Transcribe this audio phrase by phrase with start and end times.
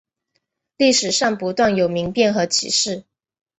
[0.77, 3.03] 历史上不断有民变和起事。